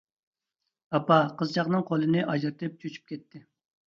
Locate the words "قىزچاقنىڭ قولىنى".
1.41-2.23